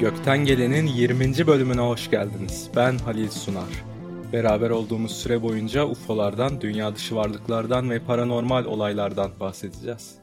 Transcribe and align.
Gökten 0.00 0.44
Gelen'in 0.44 0.86
20. 0.86 1.46
bölümüne 1.46 1.80
hoş 1.80 2.10
geldiniz. 2.10 2.70
Ben 2.76 2.98
Halil 2.98 3.28
Sunar. 3.28 3.84
Beraber 4.32 4.70
olduğumuz 4.70 5.16
süre 5.22 5.42
boyunca 5.42 5.84
UFO'lardan, 5.84 6.60
dünya 6.60 6.96
dışı 6.96 7.16
varlıklardan 7.16 7.90
ve 7.90 7.98
paranormal 7.98 8.64
olaylardan 8.64 9.30
bahsedeceğiz. 9.40 10.14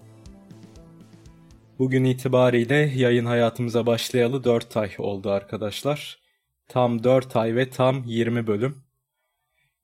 Bugün 1.79 2.03
itibariyle 2.03 2.75
yayın 2.95 3.25
hayatımıza 3.25 3.85
başlayalı 3.85 4.43
4 4.43 4.77
ay 4.77 4.91
oldu 4.97 5.29
arkadaşlar. 5.29 6.19
Tam 6.67 7.03
4 7.03 7.35
ay 7.35 7.55
ve 7.55 7.69
tam 7.69 8.03
20 8.03 8.47
bölüm. 8.47 8.77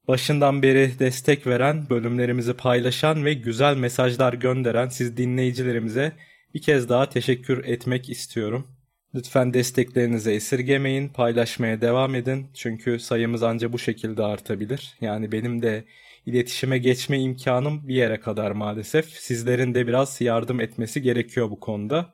Başından 0.08 0.64
beri 0.64 1.00
destek 1.00 1.48
veren, 1.48 1.90
bölümlerimizi 1.90 2.54
paylaşan 2.54 3.26
ve 3.26 3.34
güzel 3.34 3.78
mesajlar 3.78 4.34
gönderen 4.34 4.88
siz 4.88 5.18
dinleyicilerimize 5.18 6.12
bir 6.54 6.62
kez 6.62 6.90
daha 6.90 7.10
teşekkür 7.10 7.66
etmek 7.66 8.10
istiyorum. 8.10 8.68
Lütfen 9.16 9.54
desteklerinizi 9.54 10.32
esirgemeyin, 10.32 11.10
paylaşmaya 11.10 11.82
devam 11.82 12.16
edin. 12.16 12.48
Çünkü 12.54 13.00
sayımız 13.00 13.44
anca 13.44 13.74
bu 13.74 13.80
şekilde 13.80 14.24
artabilir. 14.24 14.98
Yani 15.02 15.32
benim 15.32 15.62
de 15.62 15.86
iletişime 16.26 16.78
geçme 16.78 17.20
imkanım 17.20 17.88
bir 17.88 17.96
yere 17.96 18.20
kadar 18.20 18.52
maalesef. 18.52 19.10
Sizlerin 19.10 19.76
de 19.76 19.88
biraz 19.88 20.22
yardım 20.22 20.60
etmesi 20.60 21.02
gerekiyor 21.02 21.50
bu 21.50 21.60
konuda. 21.60 22.14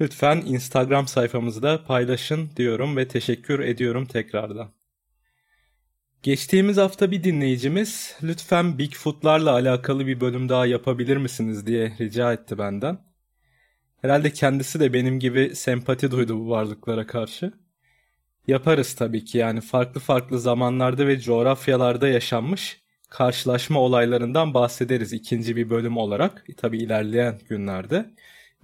Lütfen 0.00 0.42
Instagram 0.46 1.08
sayfamızda 1.08 1.84
paylaşın 1.84 2.50
diyorum 2.56 2.96
ve 2.96 3.08
teşekkür 3.08 3.60
ediyorum 3.60 4.06
tekrardan. 4.06 4.70
Geçtiğimiz 6.22 6.76
hafta 6.76 7.10
bir 7.10 7.24
dinleyicimiz 7.24 8.16
lütfen 8.22 8.78
Bigfoot'larla 8.78 9.52
alakalı 9.52 10.06
bir 10.06 10.20
bölüm 10.20 10.48
daha 10.48 10.66
yapabilir 10.66 11.16
misiniz 11.16 11.66
diye 11.66 11.96
rica 12.00 12.32
etti 12.32 12.58
benden. 12.58 13.05
Herhalde 14.02 14.32
kendisi 14.32 14.80
de 14.80 14.92
benim 14.92 15.18
gibi 15.20 15.56
sempati 15.56 16.10
duydu 16.10 16.38
bu 16.38 16.50
varlıklara 16.50 17.06
karşı. 17.06 17.52
Yaparız 18.46 18.94
tabii 18.94 19.24
ki 19.24 19.38
yani 19.38 19.60
farklı 19.60 20.00
farklı 20.00 20.40
zamanlarda 20.40 21.06
ve 21.06 21.20
coğrafyalarda 21.20 22.08
yaşanmış 22.08 22.80
karşılaşma 23.10 23.80
olaylarından 23.80 24.54
bahsederiz 24.54 25.12
ikinci 25.12 25.56
bir 25.56 25.70
bölüm 25.70 25.96
olarak. 25.96 26.44
E, 26.48 26.54
tabii 26.54 26.78
ilerleyen 26.78 27.40
günlerde. 27.48 28.10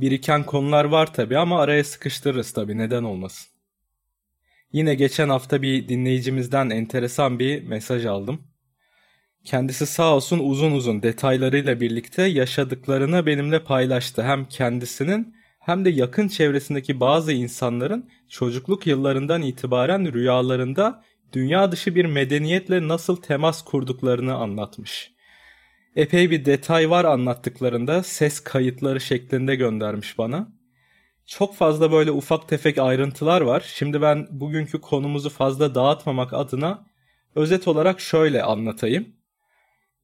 Biriken 0.00 0.42
konular 0.46 0.84
var 0.84 1.14
tabii 1.14 1.38
ama 1.38 1.60
araya 1.60 1.84
sıkıştırırız 1.84 2.52
tabii 2.52 2.78
neden 2.78 3.02
olmasın. 3.02 3.52
Yine 4.72 4.94
geçen 4.94 5.28
hafta 5.28 5.62
bir 5.62 5.88
dinleyicimizden 5.88 6.70
enteresan 6.70 7.38
bir 7.38 7.62
mesaj 7.62 8.06
aldım. 8.06 8.51
Kendisi 9.44 9.86
sağ 9.86 10.14
olsun 10.16 10.38
uzun 10.38 10.72
uzun 10.72 11.02
detaylarıyla 11.02 11.80
birlikte 11.80 12.22
yaşadıklarını 12.22 13.26
benimle 13.26 13.64
paylaştı. 13.64 14.22
Hem 14.22 14.44
kendisinin 14.44 15.34
hem 15.58 15.84
de 15.84 15.90
yakın 15.90 16.28
çevresindeki 16.28 17.00
bazı 17.00 17.32
insanların 17.32 18.10
çocukluk 18.28 18.86
yıllarından 18.86 19.42
itibaren 19.42 20.12
rüyalarında 20.12 21.04
dünya 21.32 21.72
dışı 21.72 21.94
bir 21.94 22.04
medeniyetle 22.04 22.88
nasıl 22.88 23.16
temas 23.16 23.62
kurduklarını 23.64 24.34
anlatmış. 24.34 25.12
Epey 25.96 26.30
bir 26.30 26.44
detay 26.44 26.90
var 26.90 27.04
anlattıklarında 27.04 28.02
ses 28.02 28.40
kayıtları 28.40 29.00
şeklinde 29.00 29.54
göndermiş 29.54 30.18
bana. 30.18 30.48
Çok 31.26 31.54
fazla 31.54 31.92
böyle 31.92 32.10
ufak 32.10 32.48
tefek 32.48 32.78
ayrıntılar 32.78 33.40
var. 33.40 33.64
Şimdi 33.74 34.02
ben 34.02 34.26
bugünkü 34.30 34.80
konumuzu 34.80 35.30
fazla 35.30 35.74
dağıtmamak 35.74 36.32
adına 36.32 36.86
özet 37.34 37.68
olarak 37.68 38.00
şöyle 38.00 38.42
anlatayım. 38.42 39.21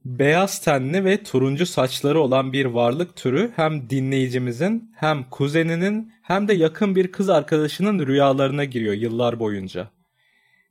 Beyaz 0.08 0.60
tenli 0.60 1.04
ve 1.04 1.22
turuncu 1.22 1.66
saçları 1.66 2.20
olan 2.20 2.52
bir 2.52 2.64
varlık 2.64 3.16
türü 3.16 3.50
hem 3.56 3.90
dinleyicimizin 3.90 4.92
hem 4.96 5.24
kuzeninin 5.30 6.12
hem 6.22 6.48
de 6.48 6.54
yakın 6.54 6.96
bir 6.96 7.12
kız 7.12 7.28
arkadaşının 7.28 8.06
rüyalarına 8.06 8.64
giriyor 8.64 8.94
yıllar 8.94 9.40
boyunca. 9.40 9.90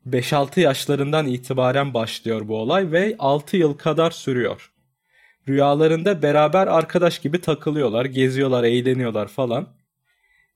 5-6 0.08 0.60
yaşlarından 0.60 1.28
itibaren 1.28 1.94
başlıyor 1.94 2.48
bu 2.48 2.58
olay 2.58 2.92
ve 2.92 3.16
6 3.20 3.58
yıl 3.58 3.74
kadar 3.74 4.12
sürüyor. 4.12 4.72
Rüyalarında 5.48 6.22
beraber 6.22 6.68
arkadaş 6.68 7.20
gibi 7.20 7.42
takılıyorlar, 7.42 8.06
geziyorlar, 8.06 8.64
eğleniyorlar 8.64 9.28
falan. 9.28 9.68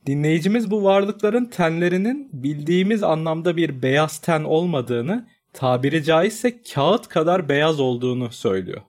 Dinleyicimiz 0.06 0.72
bu 0.72 0.84
varlıkların 0.84 1.46
tenlerinin 1.46 2.30
bildiğimiz 2.34 3.04
anlamda 3.04 3.58
bir 3.58 3.82
beyaz 3.82 4.20
ten 4.20 4.44
olmadığını 4.44 5.28
tabiri 5.54 6.04
caizse 6.04 6.62
kağıt 6.64 7.08
kadar 7.08 7.50
beyaz 7.50 7.80
olduğunu 7.80 8.32
söylüyor. 8.32 8.82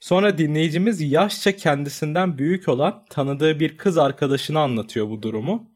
Sonra 0.00 0.38
dinleyicimiz 0.38 1.00
yaşça 1.00 1.56
kendisinden 1.56 2.38
büyük 2.38 2.68
olan 2.68 3.04
tanıdığı 3.10 3.60
bir 3.60 3.76
kız 3.76 3.98
arkadaşını 3.98 4.60
anlatıyor 4.60 5.10
bu 5.10 5.22
durumu 5.22 5.70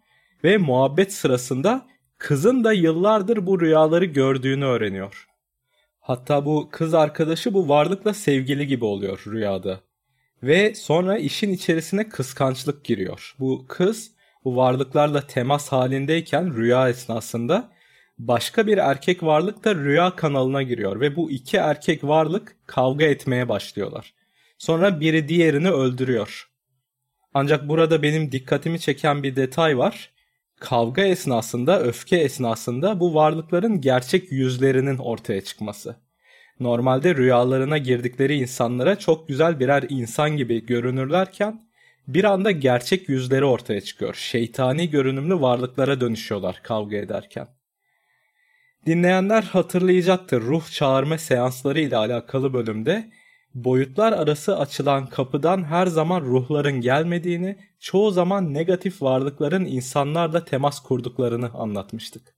ve 0.45 0.59
muhabbet 0.59 1.13
sırasında 1.13 1.87
kızın 2.19 2.65
da 2.65 2.73
yıllardır 2.73 3.47
bu 3.47 3.61
rüyaları 3.61 4.05
gördüğünü 4.05 4.65
öğreniyor. 4.65 5.27
Hatta 6.01 6.45
bu 6.45 6.69
kız 6.73 6.95
arkadaşı 6.95 7.55
bu 7.55 7.69
varlıkla 7.69 8.15
sevgili 8.15 8.67
gibi 8.67 8.85
oluyor 8.85 9.23
rüyada. 9.27 9.81
Ve 10.43 10.75
sonra 10.75 11.19
işin 11.19 11.53
içerisine 11.53 12.09
kıskançlık 12.09 12.85
giriyor. 12.85 13.35
Bu 13.39 13.65
kız 13.69 14.11
bu 14.45 14.57
varlıklarla 14.57 15.27
temas 15.27 15.73
halindeyken 15.73 16.57
rüya 16.57 16.89
esnasında 16.89 17.73
başka 18.29 18.67
bir 18.67 18.79
erkek 18.79 19.23
varlık 19.23 19.65
da 19.65 19.75
rüya 19.75 20.17
kanalına 20.17 20.63
giriyor 20.63 21.01
ve 21.01 21.17
bu 21.17 21.31
iki 21.31 21.57
erkek 21.57 22.05
varlık 22.05 22.57
kavga 22.67 23.05
etmeye 23.05 23.49
başlıyorlar. 23.49 24.15
Sonra 24.59 25.01
biri 25.01 25.29
diğerini 25.29 25.71
öldürüyor. 25.71 26.51
Ancak 27.35 27.69
burada 27.69 28.03
benim 28.03 28.33
dikkatimi 28.33 28.81
çeken 28.81 29.23
bir 29.23 29.37
detay 29.37 29.79
var. 29.79 30.11
Kavga 30.61 31.03
esnasında, 31.03 31.81
öfke 31.81 32.17
esnasında 32.17 33.01
bu 33.01 33.15
varlıkların 33.15 33.81
gerçek 33.81 34.33
yüzlerinin 34.33 34.99
ortaya 34.99 35.41
çıkması. 35.41 35.97
Normalde 36.61 37.15
rüyalarına 37.15 37.79
girdikleri 37.79 38.37
insanlara 38.37 38.99
çok 38.99 39.29
güzel 39.29 39.61
birer 39.61 39.85
insan 39.89 40.37
gibi 40.37 40.67
görünürlerken 40.67 41.63
bir 42.09 42.25
anda 42.25 42.51
gerçek 42.51 43.09
yüzleri 43.09 43.45
ortaya 43.45 43.81
çıkıyor. 43.81 44.15
Şeytani 44.15 44.91
görünümlü 44.91 45.41
varlıklara 45.41 46.01
dönüşüyorlar 46.01 46.61
kavga 46.63 46.97
ederken. 46.97 47.60
Dinleyenler 48.87 49.43
hatırlayacaktır 49.43 50.43
ruh 50.43 50.71
çağırma 50.71 51.19
seansları 51.19 51.81
ile 51.81 51.97
alakalı 51.97 52.53
bölümde 52.53 53.11
boyutlar 53.55 54.13
arası 54.13 54.59
açılan 54.59 55.07
kapıdan 55.07 55.65
her 55.65 55.87
zaman 55.87 56.21
ruhların 56.21 56.81
gelmediğini, 56.81 57.59
çoğu 57.81 58.11
zaman 58.11 58.55
negatif 58.55 59.03
varlıkların 59.03 59.65
insanlarla 59.65 60.45
temas 60.45 60.81
kurduklarını 60.81 61.51
anlatmıştık. 61.55 62.35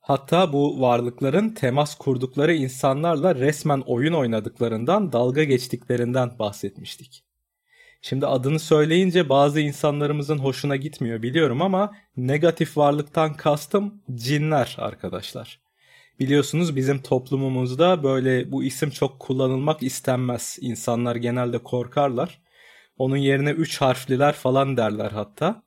Hatta 0.00 0.52
bu 0.52 0.80
varlıkların 0.80 1.50
temas 1.50 1.94
kurdukları 1.94 2.54
insanlarla 2.54 3.34
resmen 3.34 3.82
oyun 3.86 4.12
oynadıklarından, 4.12 5.12
dalga 5.12 5.44
geçtiklerinden 5.44 6.38
bahsetmiştik. 6.38 7.25
Şimdi 8.08 8.26
adını 8.26 8.58
söyleyince 8.58 9.28
bazı 9.28 9.60
insanlarımızın 9.60 10.38
hoşuna 10.38 10.76
gitmiyor 10.76 11.22
biliyorum 11.22 11.62
ama 11.62 11.94
negatif 12.16 12.76
varlıktan 12.76 13.34
kastım 13.34 14.02
cinler 14.14 14.76
arkadaşlar. 14.78 15.60
Biliyorsunuz 16.20 16.76
bizim 16.76 17.02
toplumumuzda 17.02 18.02
böyle 18.02 18.52
bu 18.52 18.64
isim 18.64 18.90
çok 18.90 19.20
kullanılmak 19.20 19.82
istenmez. 19.82 20.58
İnsanlar 20.60 21.16
genelde 21.16 21.58
korkarlar. 21.58 22.40
Onun 22.98 23.16
yerine 23.16 23.50
3 23.50 23.80
harfliler 23.80 24.32
falan 24.32 24.76
derler 24.76 25.10
hatta. 25.10 25.62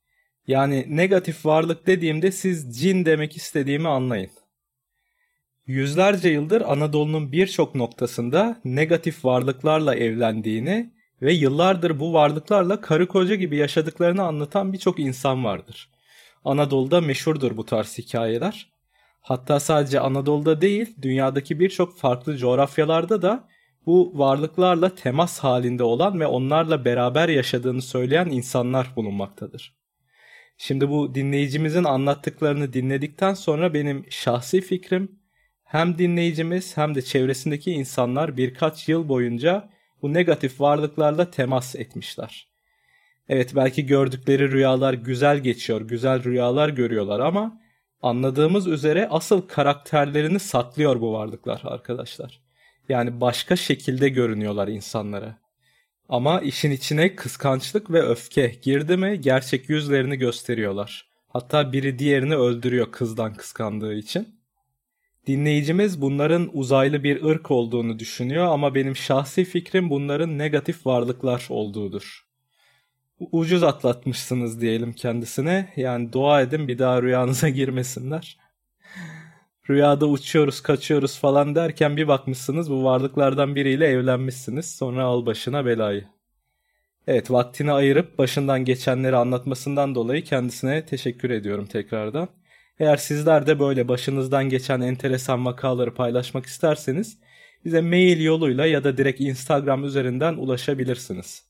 Yani 0.48 0.86
negatif 0.90 1.46
varlık 1.46 1.88
dediğimde 1.88 2.32
siz 2.32 2.80
cin 2.80 3.06
demek 3.06 3.38
istediğimi 3.38 3.88
anlayın. 3.88 4.32
Yüzlerce 5.66 6.30
yıldır 6.30 6.62
Anadolu'nun 6.62 7.32
birçok 7.32 7.76
noktasında 7.76 8.62
negatif 8.66 9.26
varlıklarla 9.26 9.96
evlendiğini 9.96 10.99
ve 11.22 11.34
yıllardır 11.34 12.00
bu 12.00 12.14
varlıklarla 12.14 12.82
karı 12.82 13.08
koca 13.08 13.36
gibi 13.36 13.56
yaşadıklarını 13.56 14.24
anlatan 14.24 14.74
birçok 14.74 15.00
insan 15.00 15.44
vardır. 15.44 15.90
Anadolu'da 16.46 17.02
meşhurdur 17.02 17.58
bu 17.58 17.66
tarz 17.66 17.98
hikayeler. 17.98 18.72
Hatta 19.22 19.60
sadece 19.60 20.00
Anadolu'da 20.00 20.62
değil, 20.62 20.96
dünyadaki 21.02 21.60
birçok 21.60 21.98
farklı 21.98 22.38
coğrafyalarda 22.38 23.22
da 23.22 23.48
bu 23.86 24.12
varlıklarla 24.16 24.96
temas 24.96 25.40
halinde 25.40 25.84
olan 25.84 26.20
ve 26.20 26.28
onlarla 26.28 26.86
beraber 26.86 27.30
yaşadığını 27.30 27.82
söyleyen 27.82 28.26
insanlar 28.26 28.94
bulunmaktadır. 28.96 29.80
Şimdi 30.58 30.90
bu 30.90 31.16
dinleyicimizin 31.16 31.84
anlattıklarını 31.84 32.74
dinledikten 32.74 33.34
sonra 33.34 33.74
benim 33.74 34.06
şahsi 34.10 34.62
fikrim 34.62 35.20
hem 35.64 35.98
dinleyicimiz 35.98 36.78
hem 36.78 36.96
de 36.96 37.02
çevresindeki 37.02 37.72
insanlar 37.72 38.38
birkaç 38.38 38.90
yıl 38.90 39.10
boyunca 39.10 39.70
bu 40.02 40.14
negatif 40.14 40.62
varlıklarla 40.62 41.32
temas 41.32 41.76
etmişler. 41.76 42.48
Evet 43.30 43.56
belki 43.56 43.86
gördükleri 43.86 44.52
rüyalar 44.52 44.94
güzel 44.94 45.40
geçiyor, 45.40 45.82
güzel 45.82 46.24
rüyalar 46.24 46.70
görüyorlar 46.70 47.20
ama 47.20 47.62
anladığımız 48.02 48.68
üzere 48.68 49.08
asıl 49.12 49.42
karakterlerini 49.42 50.40
saklıyor 50.40 51.02
bu 51.02 51.14
varlıklar 51.14 51.62
arkadaşlar. 51.64 52.40
Yani 52.90 53.22
başka 53.22 53.56
şekilde 53.56 54.10
görünüyorlar 54.10 54.68
insanlara. 54.68 55.38
Ama 56.10 56.42
işin 56.42 56.72
içine 56.72 57.16
kıskançlık 57.16 57.92
ve 57.92 58.02
öfke 58.02 58.56
girdi 58.62 58.98
mi 58.98 59.22
gerçek 59.22 59.70
yüzlerini 59.70 60.18
gösteriyorlar. 60.18 61.10
Hatta 61.28 61.74
biri 61.74 62.00
diğerini 62.00 62.36
öldürüyor 62.36 62.92
kızdan 62.92 63.34
kıskandığı 63.34 63.94
için. 63.94 64.39
Dinleyicimiz 65.28 66.02
bunların 66.02 66.50
uzaylı 66.54 67.04
bir 67.04 67.24
ırk 67.24 67.52
olduğunu 67.52 68.00
düşünüyor 68.00 68.46
ama 68.46 68.76
benim 68.76 68.96
şahsi 68.96 69.46
fikrim 69.46 69.90
bunların 69.90 70.38
negatif 70.38 70.86
varlıklar 70.86 71.48
olduğudur. 71.50 72.26
Ucuz 73.32 73.64
atlatmışsınız 73.64 74.62
diyelim 74.62 74.94
kendisine. 74.94 75.74
Yani 75.76 76.14
dua 76.14 76.42
edin 76.42 76.68
bir 76.68 76.80
daha 76.80 77.02
rüyanıza 77.02 77.50
girmesinler. 77.60 78.38
Rüyada 79.70 80.08
uçuyoruz, 80.08 80.62
kaçıyoruz 80.62 81.20
falan 81.20 81.56
derken 81.56 81.98
bir 81.98 82.08
bakmışsınız 82.08 82.72
bu 82.72 82.84
varlıklardan 82.84 83.56
biriyle 83.56 83.88
evlenmişsiniz. 83.88 84.76
Sonra 84.76 85.04
al 85.04 85.26
başına 85.26 85.66
belayı. 85.66 86.08
Evet 87.08 87.32
vaktini 87.32 87.72
ayırıp 87.72 88.18
başından 88.18 88.66
geçenleri 88.66 89.16
anlatmasından 89.16 89.96
dolayı 89.96 90.24
kendisine 90.24 90.86
teşekkür 90.86 91.30
ediyorum 91.30 91.66
tekrardan. 91.66 92.30
Eğer 92.80 92.98
sizler 92.98 93.48
de 93.48 93.60
böyle 93.60 93.88
başınızdan 93.88 94.50
geçen 94.50 94.82
enteresan 94.82 95.46
vakaları 95.46 95.94
paylaşmak 95.94 96.46
isterseniz 96.46 97.18
bize 97.66 97.82
mail 97.82 98.22
yoluyla 98.22 98.66
ya 98.66 98.84
da 98.84 98.98
direkt 98.98 99.22
Instagram 99.22 99.84
üzerinden 99.84 100.34
ulaşabilirsiniz. 100.34 101.44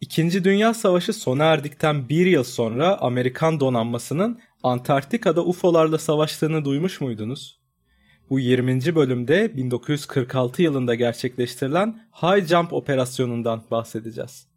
İkinci 0.00 0.44
Dünya 0.44 0.74
Savaşı 0.74 1.12
sona 1.12 1.44
erdikten 1.44 2.08
bir 2.08 2.26
yıl 2.26 2.44
sonra 2.44 2.96
Amerikan 3.00 3.60
donanmasının 3.60 4.40
Antarktika'da 4.62 5.44
UFO'larla 5.44 5.98
savaştığını 5.98 6.64
duymuş 6.64 7.00
muydunuz? 7.00 7.60
Bu 8.30 8.40
20. 8.40 8.94
bölümde 8.94 9.56
1946 9.56 10.62
yılında 10.62 10.94
gerçekleştirilen 10.94 12.08
High 12.22 12.46
Jump 12.46 12.72
operasyonundan 12.72 13.62
bahsedeceğiz. 13.70 14.51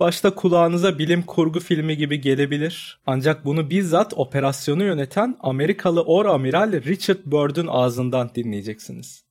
Başta 0.00 0.34
kulağınıza 0.34 0.98
bilim 0.98 1.22
kurgu 1.22 1.60
filmi 1.60 1.96
gibi 1.96 2.20
gelebilir. 2.20 3.00
Ancak 3.06 3.44
bunu 3.44 3.70
bizzat 3.70 4.14
operasyonu 4.16 4.84
yöneten 4.84 5.36
Amerikalı 5.40 6.02
Or 6.02 6.26
Amiral 6.26 6.72
Richard 6.72 7.18
Byrd'ün 7.26 7.66
ağzından 7.66 8.30
dinleyeceksiniz. 8.34 9.24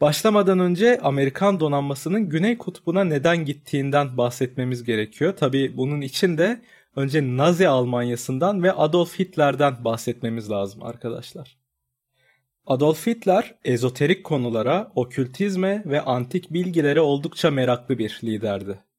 Başlamadan 0.00 0.58
önce 0.58 0.98
Amerikan 1.02 1.60
donanmasının 1.60 2.28
Güney 2.28 2.58
Kutbu'na 2.58 3.04
neden 3.04 3.44
gittiğinden 3.44 4.16
bahsetmemiz 4.16 4.84
gerekiyor. 4.84 5.36
Tabi 5.36 5.76
bunun 5.76 6.00
için 6.00 6.38
de 6.38 6.60
önce 6.96 7.36
Nazi 7.36 7.68
Almanyası'ndan 7.68 8.62
ve 8.62 8.72
Adolf 8.72 9.18
Hitler'den 9.18 9.84
bahsetmemiz 9.84 10.50
lazım 10.50 10.82
arkadaşlar. 10.82 11.56
Adolf 12.66 13.06
Hitler 13.06 13.54
ezoterik 13.64 14.24
konulara, 14.24 14.92
okültizme 14.94 15.82
ve 15.86 16.00
antik 16.00 16.52
bilgilere 16.52 17.00
oldukça 17.00 17.50
meraklı 17.50 17.98
bir 17.98 18.20
liderdi. 18.24 18.89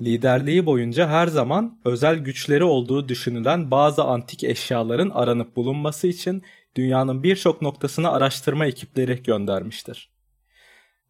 Liderliği 0.00 0.66
boyunca 0.66 1.08
her 1.08 1.26
zaman 1.26 1.78
özel 1.84 2.18
güçleri 2.18 2.64
olduğu 2.64 3.08
düşünülen 3.08 3.70
bazı 3.70 4.04
antik 4.04 4.44
eşyaların 4.44 5.10
aranıp 5.10 5.56
bulunması 5.56 6.06
için 6.06 6.42
dünyanın 6.76 7.22
birçok 7.22 7.62
noktasına 7.62 8.10
araştırma 8.10 8.66
ekipleri 8.66 9.22
göndermiştir. 9.22 10.10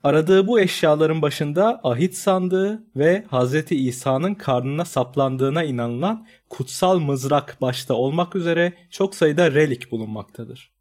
Aradığı 0.02 0.46
bu 0.46 0.60
eşyaların 0.60 1.22
başında 1.22 1.80
ahit 1.84 2.14
sandığı 2.14 2.84
ve 2.96 3.24
Hz. 3.30 3.72
İsa'nın 3.72 4.34
karnına 4.34 4.84
saplandığına 4.84 5.64
inanılan 5.64 6.26
kutsal 6.48 6.98
mızrak 6.98 7.56
başta 7.60 7.94
olmak 7.94 8.36
üzere 8.36 8.72
çok 8.90 9.14
sayıda 9.14 9.52
relik 9.52 9.90
bulunmaktadır. 9.90 10.72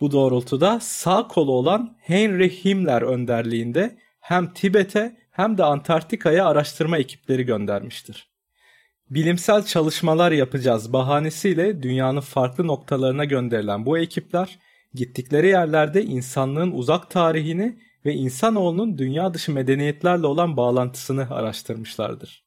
Bu 0.00 0.12
doğrultuda 0.12 0.80
sağ 0.80 1.28
kolu 1.28 1.52
olan 1.52 1.96
Henry 2.00 2.64
Himmler 2.64 3.02
önderliğinde 3.02 3.98
hem 4.20 4.52
Tibet'e 4.52 5.16
hem 5.38 5.58
de 5.58 5.64
Antarktika'ya 5.64 6.46
araştırma 6.46 6.98
ekipleri 6.98 7.42
göndermiştir. 7.42 8.28
Bilimsel 9.10 9.64
çalışmalar 9.64 10.32
yapacağız 10.32 10.92
bahanesiyle 10.92 11.82
dünyanın 11.82 12.20
farklı 12.20 12.66
noktalarına 12.66 13.24
gönderilen 13.24 13.86
bu 13.86 13.98
ekipler 13.98 14.58
gittikleri 14.94 15.48
yerlerde 15.48 16.04
insanlığın 16.04 16.70
uzak 16.70 17.10
tarihini 17.10 17.78
ve 18.04 18.14
insanoğlunun 18.14 18.98
dünya 18.98 19.34
dışı 19.34 19.52
medeniyetlerle 19.52 20.26
olan 20.26 20.56
bağlantısını 20.56 21.30
araştırmışlardır. 21.30 22.44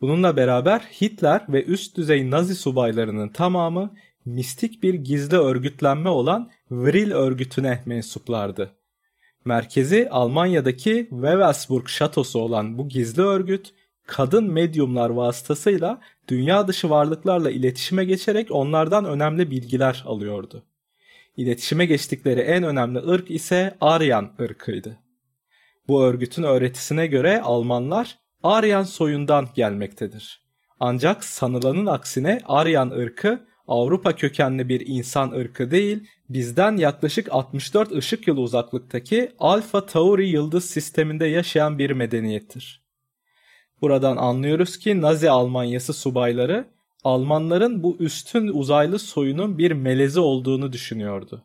Bununla 0.00 0.36
beraber 0.36 0.80
Hitler 0.80 1.44
ve 1.48 1.64
üst 1.64 1.96
düzey 1.96 2.30
Nazi 2.30 2.54
subaylarının 2.54 3.28
tamamı 3.28 3.94
mistik 4.24 4.82
bir 4.82 4.94
gizli 4.94 5.36
örgütlenme 5.36 6.08
olan 6.08 6.50
Vril 6.70 7.12
örgütüne 7.12 7.82
mensuplardı. 7.86 8.77
Merkezi 9.48 10.08
Almanya'daki 10.10 11.06
Wewelsburg 11.10 11.88
şatosu 11.88 12.38
olan 12.38 12.78
bu 12.78 12.88
gizli 12.88 13.22
örgüt, 13.22 13.74
kadın 14.06 14.52
medyumlar 14.52 15.10
vasıtasıyla 15.10 16.00
dünya 16.28 16.68
dışı 16.68 16.90
varlıklarla 16.90 17.50
iletişime 17.50 18.04
geçerek 18.04 18.50
onlardan 18.50 19.04
önemli 19.04 19.50
bilgiler 19.50 20.04
alıyordu. 20.06 20.62
İletişime 21.36 21.86
geçtikleri 21.86 22.40
en 22.40 22.62
önemli 22.62 22.98
ırk 22.98 23.30
ise 23.30 23.76
Aryan 23.80 24.32
ırkıydı. 24.40 24.96
Bu 25.88 26.04
örgütün 26.04 26.42
öğretisine 26.42 27.06
göre 27.06 27.40
Almanlar 27.40 28.18
Aryan 28.42 28.82
soyundan 28.82 29.48
gelmektedir. 29.54 30.42
Ancak 30.80 31.24
sanılanın 31.24 31.86
aksine 31.86 32.40
Aryan 32.44 32.90
ırkı 32.90 33.46
Avrupa 33.68 34.16
kökenli 34.16 34.68
bir 34.68 34.86
insan 34.86 35.30
ırkı 35.30 35.70
değil, 35.70 36.08
bizden 36.28 36.76
yaklaşık 36.76 37.28
64 37.32 37.92
ışık 37.92 38.28
yılı 38.28 38.40
uzaklıktaki 38.40 39.32
Alfa 39.38 39.86
Tauri 39.86 40.28
yıldız 40.28 40.64
sisteminde 40.64 41.26
yaşayan 41.26 41.78
bir 41.78 41.90
medeniyettir. 41.90 42.82
Buradan 43.80 44.16
anlıyoruz 44.16 44.78
ki 44.78 45.00
Nazi 45.00 45.30
Almanyası 45.30 45.92
subayları 45.92 46.66
Almanların 47.04 47.82
bu 47.82 47.96
üstün 48.00 48.48
uzaylı 48.48 48.98
soyunun 48.98 49.58
bir 49.58 49.72
melezi 49.72 50.20
olduğunu 50.20 50.72
düşünüyordu. 50.72 51.44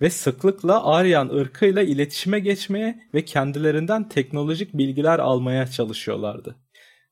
Ve 0.00 0.10
sıklıkla 0.10 0.86
Aryan 0.86 1.28
ırkıyla 1.28 1.82
iletişime 1.82 2.40
geçmeye 2.40 3.00
ve 3.14 3.24
kendilerinden 3.24 4.08
teknolojik 4.08 4.74
bilgiler 4.74 5.18
almaya 5.18 5.66
çalışıyorlardı. 5.66 6.56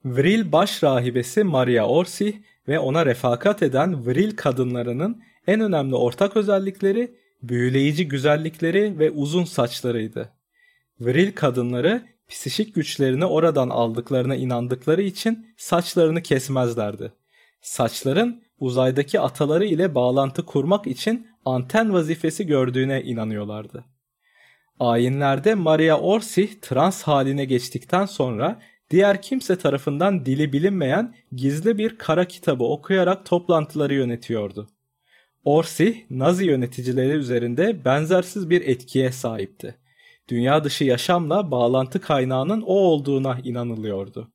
Vril 0.05 0.53
baş 0.53 0.83
rahibesi 0.83 1.45
Maria 1.45 1.89
Orsi 1.89 2.43
ve 2.71 2.79
ona 2.79 3.07
refakat 3.07 3.63
eden 3.63 4.07
Vril 4.07 4.37
kadınlarının 4.37 5.23
en 5.47 5.61
önemli 5.61 5.95
ortak 5.95 6.37
özellikleri 6.37 7.15
büyüleyici 7.43 8.09
güzellikleri 8.09 8.99
ve 8.99 9.11
uzun 9.11 9.45
saçlarıydı. 9.45 10.29
Vril 11.01 11.33
kadınları 11.33 12.03
psişik 12.29 12.75
güçlerini 12.75 13.25
oradan 13.25 13.69
aldıklarına 13.69 14.37
inandıkları 14.37 15.03
için 15.03 15.47
saçlarını 15.57 16.23
kesmezlerdi. 16.23 17.13
Saçların 17.63 18.43
uzaydaki 18.61 19.21
ataları 19.21 19.65
ile 19.65 19.95
bağlantı 19.95 20.47
kurmak 20.47 20.87
için 20.87 21.27
anten 21.45 21.93
vazifesi 21.93 22.47
gördüğüne 22.47 23.03
inanıyorlardı. 23.03 23.85
Ayinlerde 24.81 25.55
Maria 25.55 26.01
Orsi 26.01 26.61
trans 26.61 27.03
haline 27.03 27.45
geçtikten 27.45 28.07
sonra 28.07 28.61
diğer 28.91 29.23
kimse 29.23 29.59
tarafından 29.59 30.27
dili 30.27 30.53
bilinmeyen 30.53 31.15
gizli 31.33 31.79
bir 31.79 31.99
kara 31.99 32.25
kitabı 32.25 32.65
okuyarak 32.65 33.27
toplantıları 33.27 33.95
yönetiyordu. 33.95 34.69
Orsi, 35.45 36.07
Nazi 36.11 36.47
yöneticileri 36.47 37.13
üzerinde 37.13 37.85
benzersiz 37.85 38.51
bir 38.51 38.61
etkiye 38.61 39.13
sahipti. 39.13 39.75
Dünya 40.29 40.65
dışı 40.65 40.85
yaşamla 40.85 41.51
bağlantı 41.51 42.01
kaynağının 42.01 42.63
o 42.63 42.75
olduğuna 42.75 43.39
inanılıyordu. 43.45 44.33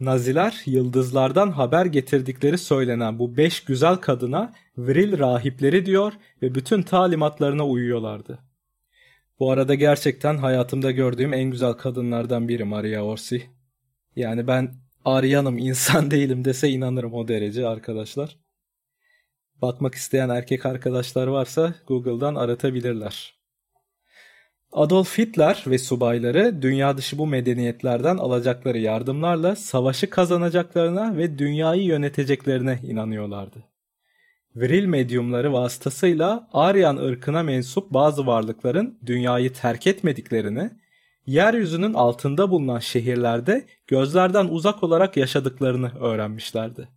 Naziler 0.00 0.62
yıldızlardan 0.66 1.50
haber 1.50 1.86
getirdikleri 1.86 2.58
söylenen 2.58 3.18
bu 3.18 3.36
beş 3.36 3.64
güzel 3.64 3.96
kadına 3.96 4.52
Vril 4.78 5.18
rahipleri 5.18 5.86
diyor 5.86 6.12
ve 6.42 6.54
bütün 6.54 6.82
talimatlarına 6.82 7.66
uyuyorlardı. 7.66 8.38
Bu 9.40 9.50
arada 9.50 9.74
gerçekten 9.74 10.36
hayatımda 10.36 10.90
gördüğüm 10.90 11.32
en 11.32 11.50
güzel 11.50 11.72
kadınlardan 11.72 12.48
biri 12.48 12.64
Maria 12.64 13.02
Orsi. 13.02 13.57
Yani 14.18 14.46
ben 14.46 14.74
Aryanım 15.04 15.58
insan 15.68 16.10
değilim 16.10 16.44
dese 16.44 16.68
inanırım 16.68 17.14
o 17.14 17.28
derece 17.28 17.66
arkadaşlar. 17.66 18.36
Bakmak 19.62 19.94
isteyen 19.94 20.28
erkek 20.28 20.66
arkadaşlar 20.66 21.26
varsa 21.26 21.74
Google'dan 21.86 22.34
aratabilirler. 22.34 23.38
Adolf 24.72 25.18
Hitler 25.18 25.64
ve 25.66 25.78
subayları 25.78 26.62
dünya 26.62 26.96
dışı 26.96 27.18
bu 27.18 27.26
medeniyetlerden 27.26 28.16
alacakları 28.16 28.78
yardımlarla 28.78 29.56
savaşı 29.56 30.10
kazanacaklarına 30.10 31.16
ve 31.16 31.38
dünyayı 31.38 31.82
yöneteceklerine 31.82 32.78
inanıyorlardı. 32.82 33.64
Vril 34.56 34.84
medyumları 34.84 35.52
vasıtasıyla 35.52 36.48
Aryan 36.52 36.96
ırkına 36.96 37.42
mensup 37.42 37.90
bazı 37.90 38.26
varlıkların 38.26 38.98
dünyayı 39.06 39.52
terk 39.52 39.86
etmediklerini, 39.86 40.70
yeryüzünün 41.28 41.94
altında 41.94 42.50
bulunan 42.50 42.78
şehirlerde 42.78 43.66
gözlerden 43.86 44.48
uzak 44.48 44.82
olarak 44.82 45.16
yaşadıklarını 45.16 45.92
öğrenmişlerdi. 46.00 46.88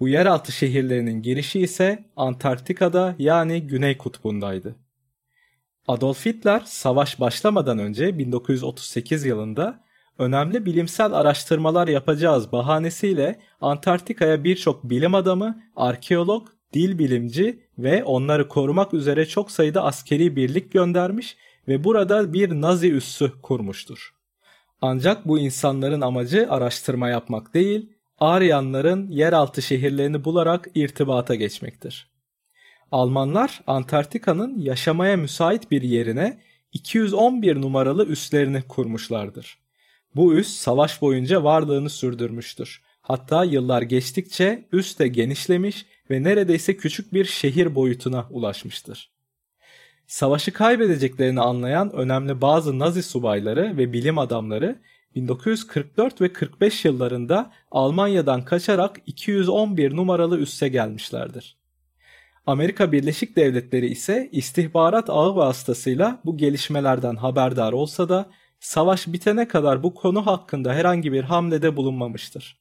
Bu 0.00 0.08
yeraltı 0.08 0.52
şehirlerinin 0.52 1.22
girişi 1.22 1.60
ise 1.60 2.04
Antarktika'da 2.16 3.14
yani 3.18 3.66
Güney 3.66 3.98
Kutbu'ndaydı. 3.98 4.76
Adolf 5.88 6.26
Hitler 6.26 6.62
savaş 6.66 7.20
başlamadan 7.20 7.78
önce 7.78 8.18
1938 8.18 9.24
yılında 9.24 9.84
önemli 10.18 10.66
bilimsel 10.66 11.12
araştırmalar 11.12 11.88
yapacağız 11.88 12.52
bahanesiyle 12.52 13.40
Antarktika'ya 13.60 14.44
birçok 14.44 14.84
bilim 14.84 15.14
adamı, 15.14 15.62
arkeolog, 15.76 16.48
dil 16.72 16.98
bilimci 16.98 17.60
ve 17.78 18.04
onları 18.04 18.48
korumak 18.48 18.94
üzere 18.94 19.26
çok 19.26 19.50
sayıda 19.50 19.84
askeri 19.84 20.36
birlik 20.36 20.72
göndermiş 20.72 21.36
ve 21.68 21.84
burada 21.84 22.32
bir 22.32 22.50
Nazi 22.50 22.92
üssü 22.92 23.32
kurmuştur. 23.42 24.14
Ancak 24.80 25.28
bu 25.28 25.38
insanların 25.38 26.00
amacı 26.00 26.46
araştırma 26.50 27.08
yapmak 27.08 27.54
değil, 27.54 27.92
Aryanların 28.18 29.10
yeraltı 29.10 29.62
şehirlerini 29.62 30.24
bularak 30.24 30.68
irtibata 30.74 31.34
geçmektir. 31.34 32.10
Almanlar 32.92 33.62
Antarktika'nın 33.66 34.58
yaşamaya 34.58 35.16
müsait 35.16 35.70
bir 35.70 35.82
yerine 35.82 36.40
211 36.72 37.60
numaralı 37.60 38.06
üslerini 38.06 38.62
kurmuşlardır. 38.62 39.58
Bu 40.16 40.34
üs 40.34 40.48
savaş 40.48 41.02
boyunca 41.02 41.44
varlığını 41.44 41.90
sürdürmüştür. 41.90 42.82
Hatta 43.00 43.44
yıllar 43.44 43.82
geçtikçe 43.82 44.68
üs 44.72 44.98
de 44.98 45.08
genişlemiş 45.08 45.86
ve 46.10 46.22
neredeyse 46.22 46.76
küçük 46.76 47.14
bir 47.14 47.24
şehir 47.24 47.74
boyutuna 47.74 48.26
ulaşmıştır. 48.30 49.13
Savaşı 50.06 50.52
kaybedeceklerini 50.52 51.40
anlayan 51.40 51.92
önemli 51.92 52.40
bazı 52.40 52.78
Nazi 52.78 53.02
subayları 53.02 53.76
ve 53.76 53.92
bilim 53.92 54.18
adamları 54.18 54.78
1944 55.14 56.20
ve 56.20 56.32
45 56.32 56.84
yıllarında 56.84 57.52
Almanya'dan 57.70 58.44
kaçarak 58.44 59.00
211 59.06 59.96
numaralı 59.96 60.38
üsse 60.38 60.68
gelmişlerdir. 60.68 61.56
Amerika 62.46 62.92
Birleşik 62.92 63.36
Devletleri 63.36 63.86
ise 63.86 64.28
istihbarat 64.32 65.10
ağı 65.10 65.36
vasıtasıyla 65.36 66.20
bu 66.24 66.36
gelişmelerden 66.36 67.16
haberdar 67.16 67.72
olsa 67.72 68.08
da 68.08 68.30
savaş 68.60 69.06
bitene 69.06 69.48
kadar 69.48 69.82
bu 69.82 69.94
konu 69.94 70.26
hakkında 70.26 70.74
herhangi 70.74 71.12
bir 71.12 71.22
hamlede 71.22 71.76
bulunmamıştır. 71.76 72.58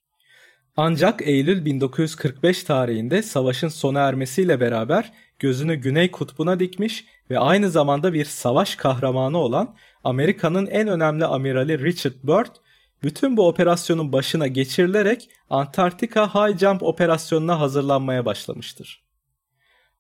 Ancak 0.78 1.28
Eylül 1.28 1.66
1945 1.66 2.64
tarihinde 2.64 3.22
savaşın 3.22 3.68
sona 3.68 4.00
ermesiyle 4.00 4.60
beraber 4.60 5.14
gözünü 5.40 5.76
Güney 5.76 6.12
Kutbu'na 6.12 6.60
dikmiş 6.60 7.06
ve 7.30 7.40
aynı 7.40 7.70
zamanda 7.70 8.14
bir 8.14 8.26
savaş 8.26 8.76
kahramanı 8.76 9.38
olan 9.38 9.76
Amerika'nın 10.04 10.68
en 10.68 10.88
önemli 10.88 11.26
amirali 11.26 11.84
Richard 11.84 12.16
Byrd 12.24 12.56
bütün 13.04 13.38
bu 13.38 13.48
operasyonun 13.48 14.14
başına 14.14 14.48
geçirilerek 14.48 15.30
Antarktika 15.50 16.28
High 16.36 16.58
Jump 16.58 16.84
operasyonuna 16.84 17.60
hazırlanmaya 17.60 18.26
başlamıştır. 18.26 19.04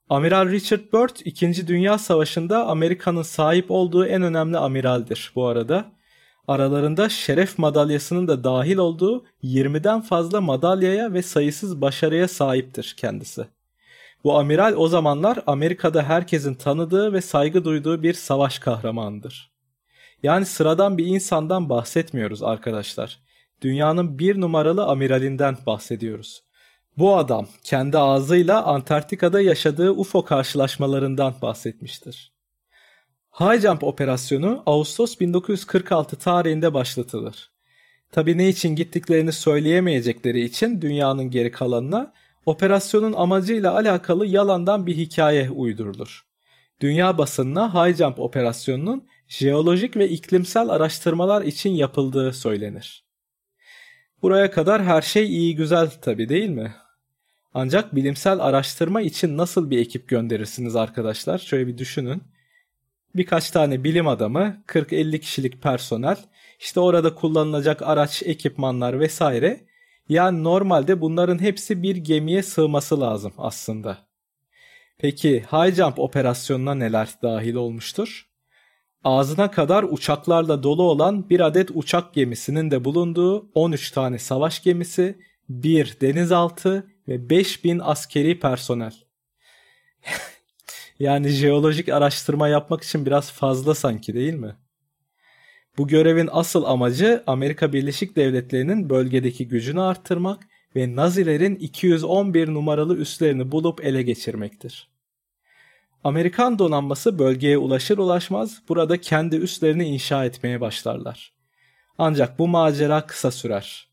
Amiral 0.10 0.50
Richard 0.50 0.94
Byrd 0.94 1.15
2. 1.25 1.68
Dünya 1.68 1.98
Savaşı'nda 1.98 2.65
Amerika'nın 2.68 3.22
sahip 3.22 3.72
olduğu 3.72 4.06
en 4.06 4.22
önemli 4.22 4.58
amiraldir 4.58 5.32
bu 5.36 5.46
arada. 5.46 5.92
Aralarında 6.48 7.10
şeref 7.10 7.58
madalyasının 7.58 8.27
da 8.27 8.44
dahil 8.44 8.77
olduğu 8.77 9.25
20'den 9.44 10.01
fazla 10.01 10.42
madalyaya 10.42 11.13
ve 11.13 11.22
sayısız 11.22 11.82
başarıya 11.82 12.27
sahiptir 12.27 12.96
kendisi. 12.98 13.46
Bu 14.24 14.38
amiral 14.38 14.74
o 14.77 14.88
zamanlar 14.88 15.44
Amerika'da 15.48 16.03
herkesin 16.03 16.56
tanıdığı 16.56 17.13
ve 17.13 17.22
saygı 17.22 17.65
duyduğu 17.65 18.03
bir 18.03 18.13
savaş 18.13 18.60
kahramanıdır. 18.60 19.53
Yani 20.24 20.46
sıradan 20.46 20.98
bir 20.98 21.06
insandan 21.06 21.70
bahsetmiyoruz 21.70 22.44
arkadaşlar. 22.44 23.20
Dünyanın 23.62 24.20
bir 24.20 24.42
numaralı 24.42 24.86
amiralinden 24.86 25.58
bahsediyoruz. 25.65 26.44
Bu 26.98 27.18
adam 27.18 27.48
kendi 27.63 27.98
ağzıyla 27.98 28.63
Antarktika'da 28.63 29.42
yaşadığı 29.42 29.92
UFO 29.92 30.25
karşılaşmalarından 30.25 31.34
bahsetmiştir. 31.42 32.34
High 33.39 33.62
Jump 33.62 33.84
operasyonu 33.84 34.63
Ağustos 34.65 35.20
1946 35.20 36.15
tarihinde 36.15 36.74
başlatılır. 36.74 37.51
Tabi 38.12 38.38
ne 38.38 38.50
için 38.50 38.75
gittiklerini 38.75 39.32
söyleyemeyecekleri 39.32 40.42
için 40.42 40.82
dünyanın 40.82 41.30
geri 41.32 41.51
kalanına 41.51 42.13
operasyonun 42.46 43.14
amacıyla 43.14 43.76
alakalı 43.76 44.26
yalandan 44.26 44.88
bir 44.88 44.96
hikaye 44.98 45.50
uydurulur. 45.50 46.26
Dünya 46.82 47.18
basınına 47.18 47.74
High 47.74 47.98
Jump 47.98 48.20
operasyonunun 48.20 49.08
jeolojik 49.28 49.98
ve 49.98 50.10
iklimsel 50.10 50.70
araştırmalar 50.70 51.42
için 51.42 51.70
yapıldığı 51.70 52.34
söylenir. 52.34 53.06
Buraya 54.22 54.52
kadar 54.52 54.84
her 54.84 55.02
şey 55.02 55.28
iyi 55.28 55.56
güzel 55.56 55.90
tabi 55.90 56.30
değil 56.30 56.50
mi? 56.50 56.76
Ancak 57.54 57.96
bilimsel 57.96 58.40
araştırma 58.40 59.02
için 59.02 59.38
nasıl 59.38 59.70
bir 59.70 59.78
ekip 59.78 60.10
gönderirsiniz 60.10 60.76
arkadaşlar? 60.76 61.38
Şöyle 61.38 61.68
bir 61.68 61.78
düşünün. 61.78 62.24
Birkaç 63.16 63.52
tane 63.52 63.84
bilim 63.84 64.08
adamı, 64.08 64.64
40-50 64.68 65.20
kişilik 65.20 65.62
personel, 65.62 66.18
işte 66.60 66.80
orada 66.80 67.16
kullanılacak 67.16 67.82
araç, 67.82 68.24
ekipmanlar 68.24 69.00
vesaire. 69.00 69.60
Yani 70.10 70.43
normalde 70.43 71.01
bunların 71.01 71.41
hepsi 71.41 71.83
bir 71.83 71.95
gemiye 71.95 72.43
sığması 72.43 73.01
lazım 73.01 73.33
aslında. 73.38 73.98
Peki 74.98 75.41
high 75.51 75.75
jump 75.75 76.00
operasyonuna 76.00 76.75
neler 76.75 77.10
dahil 77.22 77.55
olmuştur? 77.55 78.29
Ağzına 79.03 79.51
kadar 79.51 79.83
uçaklarla 79.83 80.63
dolu 80.63 80.83
olan 80.83 81.29
bir 81.29 81.39
adet 81.39 81.69
uçak 81.74 82.13
gemisinin 82.13 82.72
de 82.72 82.86
bulunduğu 82.86 83.50
13 83.53 83.91
tane 83.91 84.19
savaş 84.19 84.63
gemisi, 84.63 85.19
bir 85.50 85.98
denizaltı 86.01 86.88
ve 87.07 87.29
5000 87.29 87.79
askeri 87.79 88.39
personel. 88.39 88.93
yani 91.00 91.27
jeolojik 91.27 91.89
araştırma 91.89 92.48
yapmak 92.48 92.83
için 92.83 93.05
biraz 93.05 93.31
fazla 93.31 93.75
sanki 93.75 94.13
değil 94.13 94.33
mi? 94.33 94.55
Bu 95.77 95.88
görevin 95.88 96.30
asıl 96.32 96.63
amacı 96.63 97.24
Amerika 97.27 97.74
Birleşik 97.74 98.15
Devletleri'nin 98.15 98.89
bölgedeki 98.89 99.48
gücünü 99.48 99.82
arttırmak 99.82 100.48
ve 100.75 100.96
Nazilerin 100.96 101.56
211 101.56 102.53
numaralı 102.53 102.98
üslerini 102.98 103.51
bulup 103.51 103.86
ele 103.86 104.01
geçirmektir. 104.01 104.89
Amerikan 106.03 106.60
donanması 106.60 107.20
bölgeye 107.20 107.58
ulaşır 107.58 107.98
ulaşmaz 107.98 108.62
burada 108.70 109.01
kendi 109.01 109.36
üslerini 109.36 109.86
inşa 109.86 110.25
etmeye 110.25 110.62
başlarlar. 110.62 111.34
Ancak 111.98 112.39
bu 112.39 112.48
macera 112.48 113.06
kısa 113.06 113.32
sürer. 113.32 113.88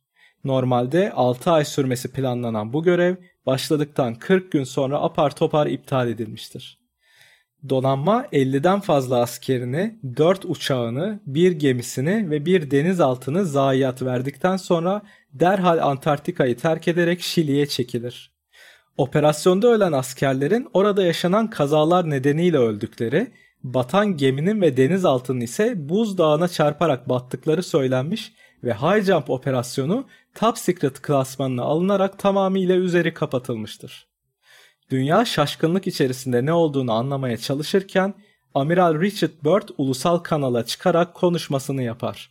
Normalde 0.44 1.12
6 1.12 1.50
ay 1.50 1.64
sürmesi 1.64 2.12
planlanan 2.12 2.72
bu 2.72 2.82
görev 2.82 3.16
başladıktan 3.46 4.14
40 4.14 4.52
gün 4.52 4.64
sonra 4.64 4.98
apar 5.00 5.36
topar 5.36 5.66
iptal 5.66 6.08
edilmiştir. 6.08 6.79
Donanma 7.68 8.26
50'den 8.32 8.80
fazla 8.80 9.20
askerini, 9.20 9.98
4 10.16 10.44
uçağını, 10.44 11.20
bir 11.26 11.52
gemisini 11.52 12.30
ve 12.30 12.46
bir 12.46 12.70
denizaltını 12.70 13.46
zayiat 13.46 14.02
verdikten 14.02 14.56
sonra 14.56 15.02
derhal 15.32 15.78
Antarktika'yı 15.78 16.56
terk 16.56 16.88
ederek 16.88 17.20
Şili'ye 17.20 17.66
çekilir. 17.66 18.32
Operasyonda 18.96 19.68
ölen 19.68 19.92
askerlerin 19.92 20.68
orada 20.72 21.02
yaşanan 21.02 21.50
kazalar 21.50 22.10
nedeniyle 22.10 22.58
öldükleri, 22.58 23.30
batan 23.62 24.16
geminin 24.16 24.60
ve 24.60 24.76
denizaltının 24.76 25.40
ise 25.40 25.88
buzdağına 25.88 26.48
çarparak 26.48 27.08
battıkları 27.08 27.62
söylenmiş 27.62 28.32
ve 28.64 28.74
High 28.74 29.04
Jump 29.04 29.30
operasyonu 29.30 30.06
Top 30.34 30.58
Secret 30.58 31.02
klasmanına 31.02 31.62
alınarak 31.62 32.18
tamamıyla 32.18 32.76
üzeri 32.76 33.14
kapatılmıştır. 33.14 34.09
Dünya 34.90 35.24
şaşkınlık 35.24 35.86
içerisinde 35.86 36.46
ne 36.46 36.52
olduğunu 36.52 36.92
anlamaya 36.92 37.36
çalışırken 37.36 38.14
Amiral 38.54 39.00
Richard 39.00 39.44
Byrd 39.44 39.68
ulusal 39.78 40.18
kanala 40.18 40.64
çıkarak 40.64 41.14
konuşmasını 41.14 41.82
yapar. 41.82 42.30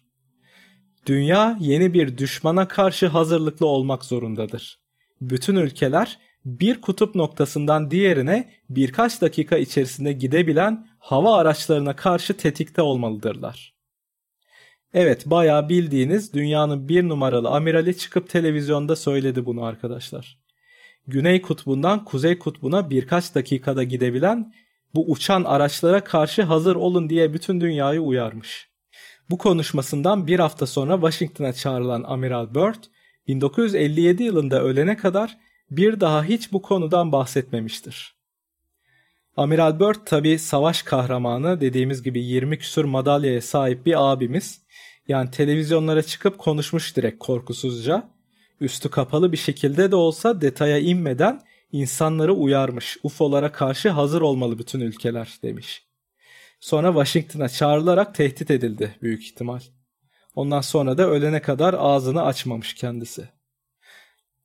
Dünya 1.05 1.57
yeni 1.59 1.93
bir 1.93 2.17
düşmana 2.17 2.67
karşı 2.67 3.07
hazırlıklı 3.07 3.65
olmak 3.65 4.05
zorundadır. 4.05 4.79
Bütün 5.21 5.55
ülkeler 5.55 6.19
bir 6.45 6.81
kutup 6.81 7.15
noktasından 7.15 7.91
diğerine 7.91 8.51
birkaç 8.69 9.21
dakika 9.21 9.57
içerisinde 9.57 10.13
gidebilen 10.13 10.87
hava 10.99 11.37
araçlarına 11.37 11.95
karşı 11.95 12.37
tetikte 12.37 12.81
olmalıdırlar. 12.81 13.73
Evet 14.93 15.25
bayağı 15.25 15.69
bildiğiniz 15.69 16.33
dünyanın 16.33 16.89
bir 16.89 17.09
numaralı 17.09 17.49
amirali 17.49 17.97
çıkıp 17.97 18.29
televizyonda 18.29 18.95
söyledi 18.95 19.45
bunu 19.45 19.63
arkadaşlar. 19.63 20.39
Güney 21.07 21.41
kutbundan 21.41 22.05
kuzey 22.05 22.39
kutbuna 22.39 22.89
birkaç 22.89 23.35
dakikada 23.35 23.83
gidebilen 23.83 24.53
bu 24.95 25.11
uçan 25.11 25.43
araçlara 25.43 26.03
karşı 26.03 26.43
hazır 26.43 26.75
olun 26.75 27.09
diye 27.09 27.33
bütün 27.33 27.61
dünyayı 27.61 28.01
uyarmış. 28.01 28.69
Bu 29.29 29.37
konuşmasından 29.37 30.27
bir 30.27 30.39
hafta 30.39 30.67
sonra 30.67 30.93
Washington'a 30.93 31.53
çağrılan 31.53 32.03
Amiral 32.03 32.55
Byrd 32.55 32.83
1957 33.27 34.23
yılında 34.23 34.63
ölene 34.63 34.97
kadar 34.97 35.37
bir 35.71 35.99
daha 35.99 36.23
hiç 36.23 36.51
bu 36.51 36.61
konudan 36.61 37.11
bahsetmemiştir. 37.11 38.15
Amiral 39.37 39.79
Byrd 39.79 40.05
tabi 40.05 40.39
savaş 40.39 40.83
kahramanı 40.83 41.61
dediğimiz 41.61 42.03
gibi 42.03 42.23
20 42.23 42.59
küsur 42.59 42.85
madalyaya 42.85 43.41
sahip 43.41 43.85
bir 43.85 44.11
abimiz. 44.11 44.61
Yani 45.07 45.31
televizyonlara 45.31 46.03
çıkıp 46.03 46.37
konuşmuş 46.37 46.95
direkt 46.97 47.19
korkusuzca. 47.19 48.09
Üstü 48.61 48.89
kapalı 48.89 49.31
bir 49.31 49.37
şekilde 49.37 49.91
de 49.91 49.95
olsa 49.95 50.41
detaya 50.41 50.79
inmeden 50.79 51.41
insanları 51.71 52.33
uyarmış. 52.33 52.97
UFO'lara 53.03 53.51
karşı 53.51 53.89
hazır 53.89 54.21
olmalı 54.21 54.59
bütün 54.59 54.79
ülkeler 54.79 55.37
demiş. 55.43 55.83
Sonra 56.59 56.87
Washington'a 56.87 57.49
çağrılarak 57.49 58.15
tehdit 58.15 58.51
edildi 58.51 58.95
büyük 59.01 59.23
ihtimal. 59.23 59.59
Ondan 60.35 60.61
sonra 60.61 60.97
da 60.97 61.09
ölene 61.09 61.41
kadar 61.41 61.75
ağzını 61.77 62.23
açmamış 62.23 62.73
kendisi. 62.73 63.29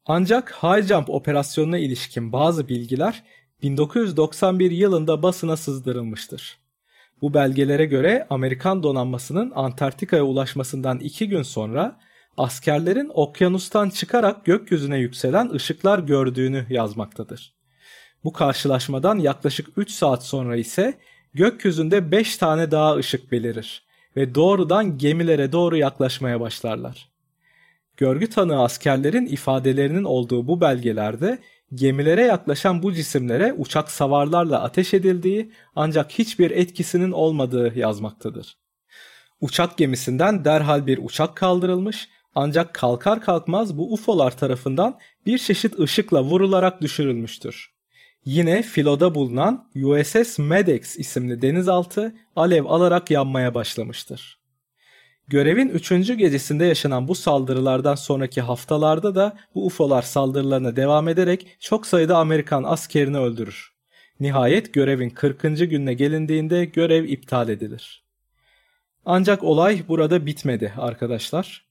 Ancak 0.06 0.62
high 0.62 0.87
jump 0.87 1.11
operasyonuna 1.11 1.78
ilişkin 1.78 2.33
bazı 2.33 2.68
bilgiler 2.68 3.23
1991 3.62 4.71
yılında 4.71 5.23
basına 5.23 5.56
sızdırılmıştır. 5.56 6.59
Bu 7.23 7.35
belgelere 7.35 7.85
göre 7.85 8.26
Amerikan 8.30 8.83
donanmasının 8.83 9.52
Antarktika'ya 9.54 10.25
ulaşmasından 10.25 10.99
iki 10.99 11.28
gün 11.28 11.42
sonra 11.42 12.00
askerlerin 12.36 13.10
okyanustan 13.14 13.90
çıkarak 13.90 14.44
gökyüzüne 14.44 14.98
yükselen 14.98 15.50
ışıklar 15.50 15.98
gördüğünü 15.98 16.66
yazmaktadır. 16.70 17.54
Bu 18.24 18.32
karşılaşmadan 18.32 19.18
yaklaşık 19.18 19.68
3 19.76 19.90
saat 19.90 20.24
sonra 20.24 20.56
ise 20.56 20.98
gökyüzünde 21.34 22.10
5 22.10 22.36
tane 22.36 22.70
daha 22.70 22.96
ışık 22.96 23.32
belirir 23.32 23.82
ve 24.16 24.34
doğrudan 24.34 24.98
gemilere 24.98 25.52
doğru 25.52 25.76
yaklaşmaya 25.76 26.40
başlarlar. 26.40 27.08
Görgü 27.96 28.26
tanığı 28.30 28.62
askerlerin 28.62 29.26
ifadelerinin 29.26 30.04
olduğu 30.04 30.48
bu 30.48 30.60
belgelerde 30.60 31.38
gemilere 31.74 32.22
yaklaşan 32.22 32.82
bu 32.82 32.92
cisimlere 32.92 33.52
uçak 33.52 33.90
savarlarla 33.90 34.62
ateş 34.62 34.94
edildiği 34.94 35.52
ancak 35.76 36.10
hiçbir 36.10 36.50
etkisinin 36.50 37.12
olmadığı 37.12 37.78
yazmaktadır. 37.78 38.56
Uçak 39.40 39.78
gemisinden 39.78 40.44
derhal 40.44 40.86
bir 40.86 40.98
uçak 41.02 41.36
kaldırılmış 41.36 42.08
ancak 42.34 42.74
kalkar 42.74 43.20
kalkmaz 43.20 43.78
bu 43.78 43.92
UFO'lar 43.92 44.36
tarafından 44.36 44.98
bir 45.26 45.38
çeşit 45.38 45.78
ışıkla 45.78 46.22
vurularak 46.22 46.80
düşürülmüştür. 46.80 47.74
Yine 48.24 48.62
filoda 48.62 49.14
bulunan 49.14 49.68
USS 49.82 50.38
Medex 50.38 50.98
isimli 50.98 51.42
denizaltı 51.42 52.14
alev 52.36 52.64
alarak 52.64 53.10
yanmaya 53.10 53.54
başlamıştır. 53.54 54.38
Görevin 55.28 55.68
3. 55.68 55.88
gecesinde 55.90 56.64
yaşanan 56.64 57.08
bu 57.08 57.14
saldırılardan 57.14 57.94
sonraki 57.94 58.40
haftalarda 58.40 59.14
da 59.14 59.36
bu 59.54 59.66
UFO'lar 59.66 60.02
saldırılarına 60.02 60.76
devam 60.76 61.08
ederek 61.08 61.56
çok 61.60 61.86
sayıda 61.86 62.18
Amerikan 62.18 62.62
askerini 62.62 63.18
öldürür. 63.18 63.72
Nihayet 64.20 64.74
görevin 64.74 65.10
40. 65.10 65.42
gününe 65.42 65.94
gelindiğinde 65.94 66.64
görev 66.64 67.04
iptal 67.04 67.48
edilir. 67.48 68.04
Ancak 69.06 69.44
olay 69.44 69.82
burada 69.88 70.26
bitmedi 70.26 70.72
arkadaşlar. 70.76 71.63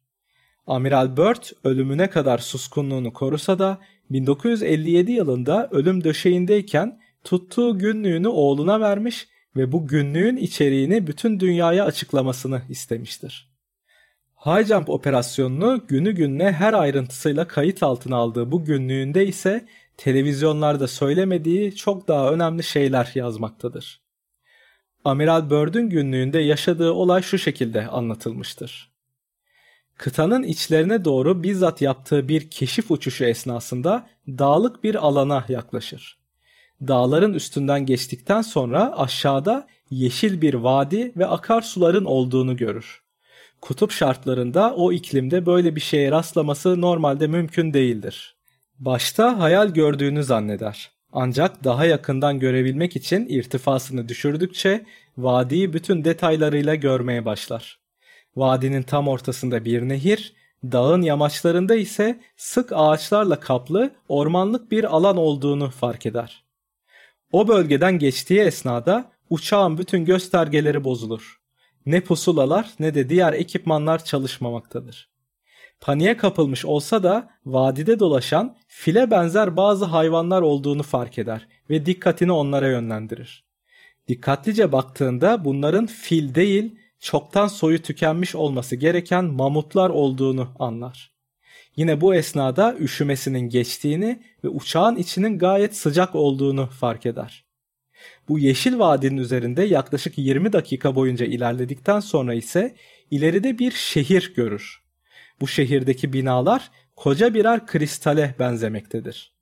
Amiral 0.68 1.18
Byrd 1.18 1.44
ölümüne 1.64 2.10
kadar 2.10 2.38
suskunluğunu 2.38 3.14
korusa 3.14 3.60
da 3.60 3.80
1957 4.10 5.12
yılında 5.12 5.70
ölüm 5.72 6.04
döşeğindeyken 6.04 7.00
tuttuğu 7.24 7.80
günlüğünü 7.80 8.28
oğluna 8.28 8.80
vermiş 8.80 9.28
ve 9.56 9.72
bu 9.72 9.88
günlüğün 9.88 10.38
içeriğini 10.38 11.08
bütün 11.08 11.40
dünyaya 11.40 11.86
açıklamasını 11.86 12.62
istemiştir. 12.70 13.54
High 14.46 14.68
Jump 14.68 14.90
operasyonunu 14.90 15.88
günü 15.88 16.12
gününe 16.12 16.52
her 16.52 16.74
ayrıntısıyla 16.74 17.48
kayıt 17.48 17.84
altına 17.84 18.16
aldığı 18.16 18.52
bu 18.52 18.66
günlüğünde 18.66 19.28
ise 19.28 19.66
televizyonlarda 19.98 20.88
söylemediği 20.88 21.76
çok 21.76 22.08
daha 22.08 22.32
önemli 22.32 22.64
şeyler 22.64 23.12
yazmaktadır. 23.16 24.02
Amiral 25.06 25.50
Byrd'ün 25.50 25.90
günlüğünde 25.90 26.40
yaşadığı 26.40 26.92
olay 26.92 27.22
şu 27.22 27.38
şekilde 27.38 27.88
anlatılmıştır. 27.88 28.93
Kıtanın 29.98 30.44
içlerine 30.44 31.06
doğru 31.06 31.44
bizzat 31.44 31.82
yaptığı 31.82 32.28
bir 32.28 32.50
keşif 32.50 32.92
uçuşu 32.92 33.26
esnasında 33.26 34.08
dağlık 34.28 34.84
bir 34.84 34.96
alana 34.96 35.46
yaklaşır. 35.50 36.18
Dağların 36.88 37.34
üstünden 37.34 37.86
geçtikten 37.86 38.42
sonra 38.42 38.98
aşağıda 38.98 39.68
yeşil 39.90 40.42
bir 40.42 40.54
vadi 40.54 41.12
ve 41.18 41.28
akarsuların 41.28 42.06
olduğunu 42.06 42.58
görür. 42.58 43.04
Kutup 43.62 43.92
şartlarında 43.92 44.76
o 44.76 44.92
iklimde 44.92 45.46
böyle 45.46 45.76
bir 45.76 45.82
şeye 45.82 46.12
rastlaması 46.12 46.82
normalde 46.82 47.28
mümkün 47.28 47.74
değildir. 47.74 48.36
Başta 48.80 49.40
hayal 49.40 49.74
gördüğünü 49.74 50.24
zanneder. 50.24 50.92
Ancak 51.14 51.64
daha 51.64 51.86
yakından 51.86 52.40
görebilmek 52.40 52.96
için 52.96 53.26
irtifasını 53.30 54.10
düşürdükçe 54.10 54.86
vadiyi 55.18 55.74
bütün 55.74 56.04
detaylarıyla 56.06 56.76
görmeye 56.76 57.26
başlar. 57.26 57.83
Vadinin 58.36 58.84
tam 58.84 59.08
ortasında 59.08 59.66
bir 59.66 59.82
nehir, 59.82 60.34
dağın 60.64 61.02
yamaçlarında 61.02 61.76
ise 61.76 62.20
sık 62.38 62.72
ağaçlarla 62.76 63.40
kaplı 63.40 63.92
ormanlık 64.10 64.72
bir 64.72 64.84
alan 64.96 65.18
olduğunu 65.18 65.70
fark 65.70 66.06
eder. 66.06 66.44
O 67.32 67.48
bölgeden 67.48 68.00
geçtiği 68.00 68.40
esnada 68.40 69.12
uçağın 69.30 69.78
bütün 69.78 70.06
göstergeleri 70.06 70.84
bozulur. 70.84 71.40
Ne 71.86 72.02
pusulalar 72.02 72.70
ne 72.80 72.96
de 72.96 73.10
diğer 73.10 73.34
ekipmanlar 73.34 74.06
çalışmamaktadır. 74.06 75.10
Paniğe 75.82 76.18
kapılmış 76.18 76.66
olsa 76.66 77.04
da 77.04 77.30
vadide 77.46 78.00
dolaşan 78.00 78.58
file 78.68 79.12
benzer 79.12 79.58
bazı 79.58 79.86
hayvanlar 79.86 80.42
olduğunu 80.42 80.84
fark 80.84 81.18
eder 81.18 81.48
ve 81.70 81.86
dikkatini 81.86 82.32
onlara 82.32 82.68
yönlendirir. 82.68 83.44
Dikkatlice 84.08 84.72
baktığında 84.72 85.46
bunların 85.46 85.86
fil 85.86 86.36
değil 86.36 86.76
çoktan 87.04 87.48
soyu 87.48 87.82
tükenmiş 87.82 88.36
olması 88.36 88.76
gereken 88.76 89.26
mamutlar 89.26 89.90
olduğunu 89.90 90.56
anlar. 90.60 91.14
Yine 91.76 92.02
bu 92.02 92.16
esnada 92.16 92.76
üşümesinin 92.80 93.50
geçtiğini 93.50 94.24
ve 94.44 94.48
uçağın 94.48 94.96
içinin 94.96 95.40
gayet 95.40 95.76
sıcak 95.78 96.16
olduğunu 96.16 96.68
fark 96.68 97.06
eder. 97.06 97.46
Bu 98.30 98.40
yeşil 98.40 98.80
vadinin 98.80 99.18
üzerinde 99.18 99.64
yaklaşık 99.64 100.18
20 100.18 100.54
dakika 100.54 100.96
boyunca 100.96 101.26
ilerledikten 101.26 102.00
sonra 102.00 102.34
ise 102.34 102.76
ileride 103.12 103.60
bir 103.60 103.72
şehir 103.72 104.34
görür. 104.36 104.84
Bu 105.42 105.48
şehirdeki 105.48 106.14
binalar 106.14 106.72
koca 106.96 107.34
birer 107.34 107.66
kristale 107.66 108.36
benzemektedir. 108.40 109.34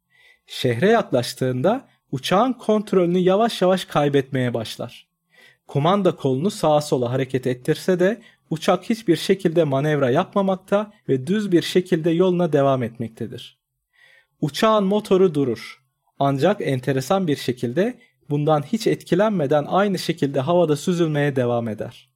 Şehre 0.48 0.90
yaklaştığında 0.90 1.88
uçağın 2.12 2.54
kontrolünü 2.54 3.20
yavaş 3.20 3.62
yavaş 3.62 3.86
kaybetmeye 3.86 4.54
başlar. 4.54 5.11
Kumanda 5.72 6.16
kolunu 6.16 6.52
sağa 6.52 6.82
sola 6.82 7.12
hareket 7.12 7.48
ettirse 7.48 8.00
de 8.00 8.22
uçak 8.50 8.90
hiçbir 8.90 9.16
şekilde 9.16 9.64
manevra 9.64 10.10
yapmamakta 10.10 10.94
ve 11.10 11.28
düz 11.28 11.52
bir 11.52 11.62
şekilde 11.62 12.10
yoluna 12.10 12.54
devam 12.54 12.84
etmektedir. 12.84 13.60
Uçağın 14.42 14.84
motoru 14.84 15.36
durur. 15.36 15.84
Ancak 16.20 16.62
enteresan 16.62 17.28
bir 17.28 17.36
şekilde 17.36 18.00
bundan 18.30 18.62
hiç 18.62 18.88
etkilenmeden 18.88 19.66
aynı 19.68 20.00
şekilde 20.00 20.40
havada 20.40 20.76
süzülmeye 20.76 21.36
devam 21.36 21.68
eder. 21.68 22.10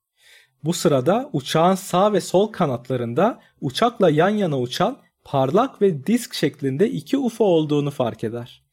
Bu 0.63 0.73
sırada 0.73 1.29
uçağın 1.33 1.75
sağ 1.75 2.13
ve 2.13 2.21
sol 2.21 2.47
kanatlarında 2.51 3.41
uçakla 3.61 4.09
yan 4.09 4.29
yana 4.29 4.59
uçan 4.59 4.97
parlak 5.23 5.81
ve 5.81 6.07
disk 6.07 6.33
şeklinde 6.33 6.89
iki 6.89 7.17
UFO 7.17 7.45
olduğunu 7.45 7.91
fark 7.91 8.23
eder. 8.23 8.64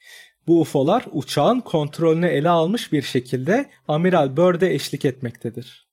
Bu 0.47 0.61
UFO'lar 0.61 1.05
uçağın 1.13 1.61
kontrolünü 1.61 2.27
ele 2.27 2.49
almış 2.49 2.93
bir 2.93 3.03
şekilde 3.03 3.71
Amiral 3.89 4.37
Byrd'e 4.37 4.75
eşlik 4.75 5.05
etmektedir. 5.05 5.87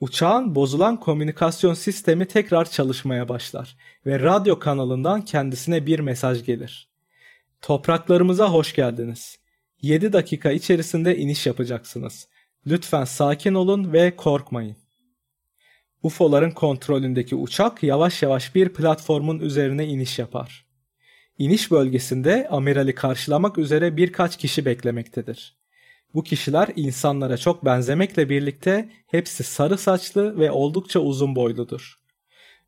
Uçağın 0.00 0.54
bozulan 0.54 1.00
komünikasyon 1.00 1.74
sistemi 1.74 2.26
tekrar 2.26 2.70
çalışmaya 2.70 3.28
başlar 3.28 3.76
ve 4.06 4.20
radyo 4.20 4.58
kanalından 4.58 5.22
kendisine 5.22 5.86
bir 5.86 6.00
mesaj 6.00 6.44
gelir. 6.44 6.88
Topraklarımıza 7.62 8.52
hoş 8.52 8.74
geldiniz. 8.74 9.38
7 9.82 10.12
dakika 10.12 10.50
içerisinde 10.50 11.16
iniş 11.16 11.46
yapacaksınız. 11.46 12.28
Lütfen 12.66 13.04
sakin 13.04 13.54
olun 13.54 13.92
ve 13.92 14.16
korkmayın. 14.16 14.76
UFO'ların 16.02 16.50
kontrolündeki 16.50 17.34
uçak 17.34 17.82
yavaş 17.82 18.22
yavaş 18.22 18.54
bir 18.54 18.68
platformun 18.68 19.38
üzerine 19.38 19.86
iniş 19.86 20.18
yapar. 20.18 20.63
İniş 21.38 21.70
bölgesinde 21.70 22.48
amirali 22.50 22.94
karşılamak 22.94 23.58
üzere 23.58 23.96
birkaç 23.96 24.36
kişi 24.36 24.64
beklemektedir. 24.64 25.56
Bu 26.14 26.22
kişiler 26.22 26.68
insanlara 26.76 27.36
çok 27.36 27.64
benzemekle 27.64 28.28
birlikte 28.28 28.88
hepsi 29.06 29.42
sarı 29.42 29.78
saçlı 29.78 30.38
ve 30.38 30.50
oldukça 30.50 31.00
uzun 31.00 31.36
boyludur. 31.36 32.00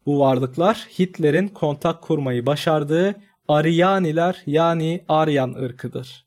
Bu 0.07 0.20
varlıklar 0.20 0.87
Hitler'in 0.98 1.48
kontak 1.48 2.02
kurmayı 2.02 2.46
başardığı 2.46 3.14
Aryaniler 3.48 4.42
yani 4.46 5.05
Aryan 5.09 5.52
ırkıdır. 5.52 6.26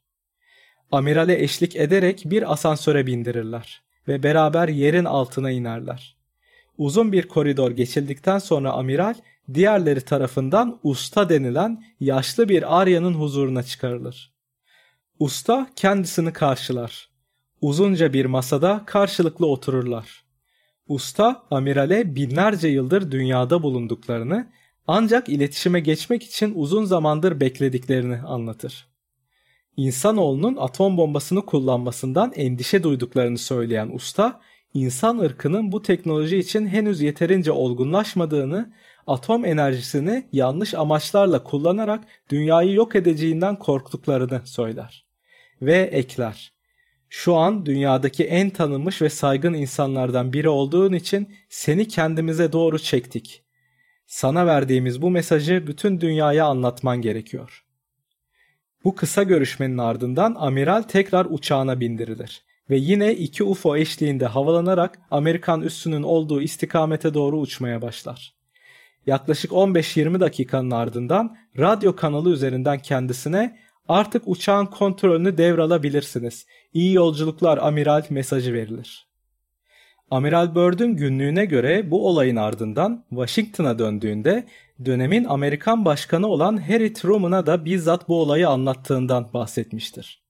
Amirale 0.92 1.44
eşlik 1.44 1.76
ederek 1.76 2.22
bir 2.26 2.54
asansöre 2.54 3.08
bindirirler 3.08 3.82
ve 4.08 4.24
beraber 4.24 4.68
yerin 4.68 5.06
altına 5.06 5.52
inerler. 5.52 6.16
Uzun 6.78 7.12
bir 7.12 7.28
koridor 7.28 7.72
geçildikten 7.72 8.40
sonra 8.40 8.72
amiral 8.72 9.14
diğerleri 9.54 10.02
tarafından 10.02 10.80
usta 10.84 11.30
denilen 11.30 11.84
yaşlı 12.00 12.50
bir 12.50 12.82
Arya'nın 12.82 13.14
huzuruna 13.14 13.64
çıkarılır. 13.64 14.34
Usta 15.20 15.70
kendisini 15.76 16.34
karşılar. 16.34 17.10
Uzunca 17.62 18.14
bir 18.14 18.26
masada 18.26 18.84
karşılıklı 18.86 19.46
otururlar. 19.46 20.24
Usta 20.88 21.44
amirale 21.52 22.16
binlerce 22.16 22.68
yıldır 22.68 23.12
dünyada 23.12 23.64
bulunduklarını 23.64 24.52
ancak 24.88 25.30
iletişime 25.30 25.80
geçmek 25.80 26.24
için 26.24 26.54
uzun 26.56 26.86
zamandır 26.86 27.40
beklediklerini 27.40 28.18
anlatır. 28.18 28.88
İnsanoğlunun 29.78 30.56
atom 30.56 30.98
bombasını 30.98 31.46
kullanmasından 31.46 32.32
endişe 32.36 32.84
duyduklarını 32.84 33.38
söyleyen 33.38 33.90
usta 33.94 34.42
insan 34.74 35.18
ırkının 35.18 35.72
bu 35.72 35.82
teknoloji 35.82 36.38
için 36.38 36.68
henüz 36.68 37.02
yeterince 37.02 37.52
olgunlaşmadığını, 37.52 38.74
atom 39.10 39.46
enerjisini 39.46 40.28
yanlış 40.32 40.74
amaçlarla 40.74 41.44
kullanarak 41.44 42.04
dünyayı 42.30 42.74
yok 42.74 42.96
edeceğinden 42.96 43.60
korktuklarını 43.60 44.42
söyler. 44.46 45.06
Ve 45.62 45.78
ekler. 45.78 46.54
Şu 47.10 47.36
an 47.36 47.66
dünyadaki 47.66 48.24
en 48.24 48.50
tanınmış 48.50 49.02
ve 49.02 49.10
saygın 49.10 49.54
insanlardan 49.54 50.34
biri 50.34 50.50
olduğun 50.50 50.94
için 50.94 51.36
seni 51.50 51.88
kendimize 51.88 52.52
doğru 52.52 52.80
çektik. 52.80 53.44
Sana 54.08 54.46
verdiğimiz 54.46 55.02
bu 55.02 55.10
mesajı 55.10 55.68
bütün 55.68 56.02
dünyaya 56.02 56.46
anlatman 56.46 57.02
gerekiyor. 57.02 57.66
Bu 58.84 58.96
kısa 58.96 59.24
görüşmenin 59.24 59.78
ardından 59.78 60.36
amiral 60.40 60.82
tekrar 60.82 61.26
uçağına 61.30 61.80
bindirilir 61.80 62.44
ve 62.70 62.78
yine 62.78 63.16
iki 63.16 63.44
UFO 63.44 63.76
eşliğinde 63.76 64.26
havalanarak 64.26 65.00
Amerikan 65.12 65.62
üssünün 65.62 66.04
olduğu 66.04 66.42
istikamete 66.42 67.14
doğru 67.14 67.40
uçmaya 67.40 67.82
başlar. 67.82 68.39
Yaklaşık 69.10 69.52
15-20 69.52 70.20
dakikanın 70.20 70.72
ardından 70.72 71.38
radyo 71.58 71.96
kanalı 71.96 72.32
üzerinden 72.32 72.80
kendisine 72.80 73.58
artık 73.88 74.24
uçağın 74.26 74.66
kontrolünü 74.66 75.38
devralabilirsiniz. 75.38 76.46
İyi 76.74 76.94
yolculuklar 76.94 77.58
amiral 77.58 78.04
mesajı 78.10 78.54
verilir. 78.54 79.08
Amiral 80.12 80.56
Byrd'ün 80.56 80.96
günlüğüne 80.96 81.46
göre 81.46 81.92
bu 81.92 82.08
olayın 82.08 82.36
ardından 82.36 83.06
Washington'a 83.10 83.80
döndüğünde 83.80 84.46
dönemin 84.86 85.24
Amerikan 85.24 85.86
başkanı 85.86 86.28
olan 86.28 86.58
Harry 86.58 86.94
Truman'a 86.94 87.46
da 87.46 87.66
bizzat 87.66 88.08
bu 88.08 88.22
olayı 88.22 88.50
anlattığından 88.50 89.34
bahsetmiştir. 89.34 90.29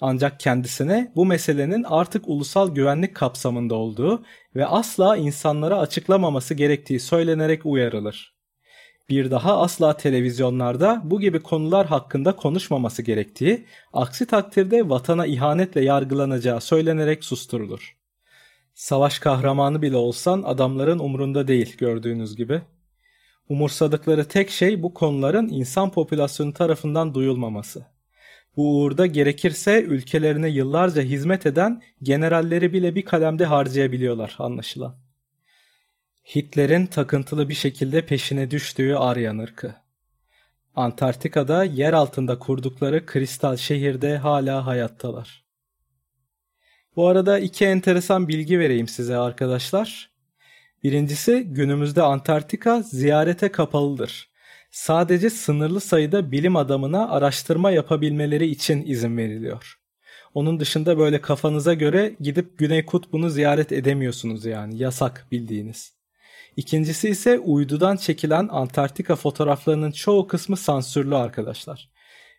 Ancak 0.00 0.40
kendisine 0.40 1.12
bu 1.16 1.26
meselenin 1.26 1.82
artık 1.82 2.28
ulusal 2.28 2.74
güvenlik 2.74 3.14
kapsamında 3.14 3.74
olduğu 3.74 4.22
ve 4.56 4.66
asla 4.66 5.16
insanlara 5.16 5.78
açıklamaması 5.78 6.54
gerektiği 6.54 7.00
söylenerek 7.00 7.66
uyarılır. 7.66 8.36
Bir 9.08 9.30
daha 9.30 9.60
asla 9.60 9.96
televizyonlarda 9.96 11.00
bu 11.04 11.20
gibi 11.20 11.40
konular 11.40 11.86
hakkında 11.86 12.36
konuşmaması 12.36 13.02
gerektiği, 13.02 13.66
aksi 13.92 14.26
takdirde 14.26 14.88
vatana 14.88 15.26
ihanetle 15.26 15.84
yargılanacağı 15.84 16.60
söylenerek 16.60 17.24
susturulur. 17.24 17.96
Savaş 18.74 19.18
kahramanı 19.18 19.82
bile 19.82 19.96
olsan 19.96 20.42
adamların 20.42 20.98
umrunda 20.98 21.48
değil 21.48 21.76
gördüğünüz 21.76 22.36
gibi. 22.36 22.62
Umursadıkları 23.48 24.28
tek 24.28 24.50
şey 24.50 24.82
bu 24.82 24.94
konuların 24.94 25.48
insan 25.48 25.90
popülasyonu 25.90 26.52
tarafından 26.52 27.14
duyulmaması. 27.14 27.95
Bu 28.56 28.80
uğurda 28.80 29.06
gerekirse 29.06 29.82
ülkelerine 29.82 30.48
yıllarca 30.48 31.02
hizmet 31.02 31.46
eden 31.46 31.82
generalleri 32.02 32.72
bile 32.72 32.94
bir 32.94 33.04
kalemde 33.04 33.44
harcayabiliyorlar 33.44 34.36
anlaşılan. 34.38 34.96
Hitler'in 36.34 36.86
takıntılı 36.86 37.48
bir 37.48 37.54
şekilde 37.54 38.06
peşine 38.06 38.50
düştüğü 38.50 38.94
Aryan 38.94 39.38
ırkı. 39.38 39.74
Antarktika'da 40.76 41.64
yer 41.64 41.92
altında 41.92 42.38
kurdukları 42.38 43.06
kristal 43.06 43.56
şehirde 43.56 44.16
hala 44.16 44.66
hayattalar. 44.66 45.44
Bu 46.96 47.08
arada 47.08 47.38
iki 47.38 47.64
enteresan 47.64 48.28
bilgi 48.28 48.58
vereyim 48.58 48.88
size 48.88 49.16
arkadaşlar. 49.16 50.10
Birincisi 50.82 51.42
günümüzde 51.42 52.02
Antarktika 52.02 52.82
ziyarete 52.82 53.52
kapalıdır. 53.52 54.30
Sadece 54.76 55.30
sınırlı 55.30 55.80
sayıda 55.80 56.32
bilim 56.32 56.56
adamına 56.56 57.08
araştırma 57.08 57.70
yapabilmeleri 57.70 58.46
için 58.46 58.86
izin 58.86 59.16
veriliyor. 59.16 59.78
Onun 60.34 60.60
dışında 60.60 60.98
böyle 60.98 61.20
kafanıza 61.20 61.74
göre 61.74 62.16
gidip 62.20 62.58
Güney 62.58 62.86
Kutbu'nu 62.86 63.30
ziyaret 63.30 63.72
edemiyorsunuz 63.72 64.46
yani 64.46 64.78
yasak 64.78 65.26
bildiğiniz. 65.32 65.92
İkincisi 66.56 67.08
ise 67.08 67.38
uydudan 67.38 67.96
çekilen 67.96 68.48
Antarktika 68.52 69.16
fotoğraflarının 69.16 69.90
çoğu 69.90 70.26
kısmı 70.26 70.56
sansürlü 70.56 71.16
arkadaşlar. 71.16 71.90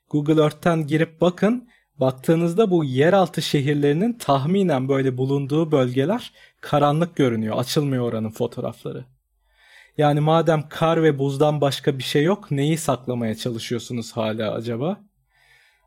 Google 0.10 0.42
Earth'ten 0.42 0.88
girip 0.88 1.22
bakın 1.22 1.70
Baktığınızda 2.00 2.72
bu 2.72 2.84
yeraltı 2.84 3.42
şehirlerinin 3.42 4.14
tahminen 4.14 4.90
böyle 4.90 5.18
bulunduğu 5.18 5.72
bölgeler 5.72 6.32
karanlık 6.62 7.16
görünüyor. 7.16 7.58
Açılmıyor 7.58 8.04
oranın 8.04 8.30
fotoğrafları. 8.30 9.06
Yani 9.98 10.20
madem 10.20 10.70
kar 10.70 11.04
ve 11.04 11.20
buzdan 11.20 11.62
başka 11.62 11.98
bir 11.98 12.04
şey 12.04 12.24
yok 12.24 12.52
neyi 12.52 12.78
saklamaya 12.78 13.36
çalışıyorsunuz 13.36 14.12
hala 14.12 14.54
acaba? 14.54 15.04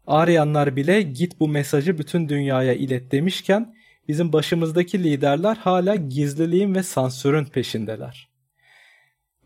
Aryanlar 0.07 0.77
bile 0.77 1.03
git 1.03 1.41
bu 1.41 1.49
mesajı 1.49 1.99
bütün 1.99 2.29
dünyaya 2.29 2.75
ilet 2.75 3.13
demişken 3.13 3.75
bizim 4.09 4.33
başımızdaki 4.33 5.05
liderler 5.05 5.57
hala 5.57 5.95
gizliliğin 5.95 6.75
ve 6.75 6.83
sansürün 6.83 7.45
peşindeler. 7.45 8.31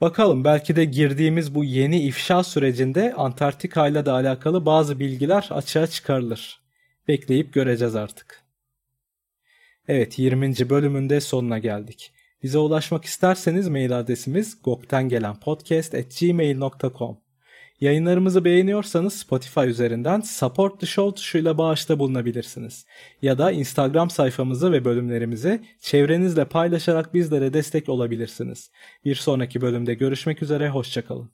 Bakalım 0.00 0.44
belki 0.44 0.76
de 0.76 0.84
girdiğimiz 0.84 1.54
bu 1.54 1.64
yeni 1.64 2.02
ifşa 2.02 2.42
sürecinde 2.44 3.14
Antarktika 3.14 3.88
ile 3.88 4.06
de 4.06 4.10
alakalı 4.10 4.66
bazı 4.66 5.00
bilgiler 5.00 5.48
açığa 5.50 5.86
çıkarılır. 5.86 6.60
Bekleyip 7.08 7.52
göreceğiz 7.52 7.96
artık. 7.96 8.42
Evet 9.88 10.18
20. 10.18 10.70
bölümünde 10.70 11.20
sonuna 11.20 11.58
geldik. 11.58 12.13
Bize 12.44 12.58
ulaşmak 12.58 13.04
isterseniz 13.04 13.68
mail 13.68 13.98
adresimiz 13.98 14.62
goktengelenpodcast.gmail.com 14.62 17.18
Yayınlarımızı 17.80 18.44
beğeniyorsanız 18.44 19.14
Spotify 19.14 19.60
üzerinden 19.60 20.20
Support 20.20 20.80
the 20.80 20.86
Show 20.86 21.16
tuşuyla 21.16 21.58
bağışta 21.58 21.98
bulunabilirsiniz. 21.98 22.86
Ya 23.22 23.38
da 23.38 23.50
Instagram 23.50 24.10
sayfamızı 24.10 24.72
ve 24.72 24.84
bölümlerimizi 24.84 25.62
çevrenizle 25.80 26.44
paylaşarak 26.44 27.14
bizlere 27.14 27.52
destek 27.52 27.88
olabilirsiniz. 27.88 28.70
Bir 29.04 29.14
sonraki 29.14 29.60
bölümde 29.60 29.94
görüşmek 29.94 30.42
üzere, 30.42 30.68
hoşçakalın. 30.68 31.30